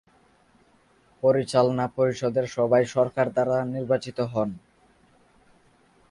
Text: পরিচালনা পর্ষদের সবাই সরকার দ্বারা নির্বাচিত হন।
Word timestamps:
পরিচালনা 1.23 1.85
পর্ষদের 1.95 2.45
সবাই 2.47 2.83
সরকার 2.95 3.27
দ্বারা 3.35 3.57
নির্বাচিত 3.75 4.17
হন। 4.33 4.49